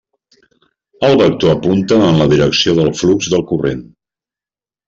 [1.07, 3.85] El vector apunta en la direcció del flux del corrent.